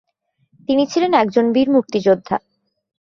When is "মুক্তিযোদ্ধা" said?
1.69-2.35